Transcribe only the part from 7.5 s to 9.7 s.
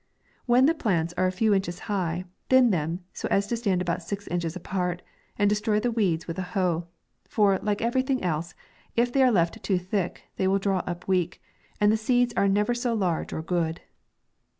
like every thing else, if they are left